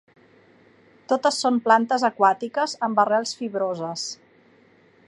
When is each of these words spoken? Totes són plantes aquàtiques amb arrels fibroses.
Totes 1.13 1.37
són 1.45 1.59
plantes 1.67 2.07
aquàtiques 2.09 2.75
amb 2.89 3.05
arrels 3.05 3.39
fibroses. 3.43 4.09